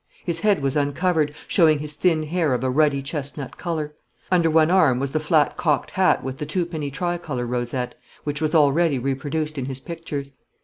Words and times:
His 0.25 0.39
head 0.39 0.63
was 0.63 0.75
uncovered, 0.75 1.31
showing 1.47 1.77
his 1.77 1.93
thin 1.93 2.23
hair 2.23 2.55
of 2.55 2.63
a 2.63 2.71
ruddy 2.71 3.03
chestnut 3.03 3.55
colour. 3.57 3.93
Under 4.31 4.49
one 4.49 4.71
arm 4.71 4.97
was 4.99 5.11
the 5.11 5.19
flat 5.19 5.57
cocked 5.57 5.91
hat 5.91 6.23
with 6.23 6.39
the 6.39 6.45
twopenny 6.47 6.89
tricolour 6.89 7.45
rosette, 7.45 7.93
which 8.23 8.41
was 8.41 8.55
already 8.55 8.97
reproduced 8.97 9.59
in 9.59 9.65
his 9.65 9.79
pictures. 9.79 10.31